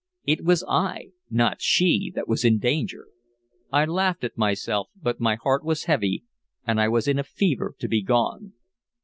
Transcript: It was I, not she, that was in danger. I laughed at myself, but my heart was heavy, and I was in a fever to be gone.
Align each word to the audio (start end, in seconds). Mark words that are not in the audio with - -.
It 0.25 0.43
was 0.43 0.63
I, 0.67 1.09
not 1.29 1.61
she, 1.61 2.11
that 2.15 2.27
was 2.27 2.43
in 2.43 2.57
danger. 2.57 3.09
I 3.71 3.85
laughed 3.85 4.23
at 4.23 4.35
myself, 4.35 4.89
but 4.99 5.19
my 5.19 5.35
heart 5.35 5.63
was 5.63 5.83
heavy, 5.83 6.23
and 6.65 6.81
I 6.81 6.87
was 6.87 7.07
in 7.07 7.19
a 7.19 7.23
fever 7.23 7.75
to 7.77 7.87
be 7.87 8.01
gone. 8.01 8.53